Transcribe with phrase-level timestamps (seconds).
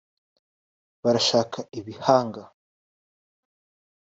[1.03, 2.41] barashaka ibihanga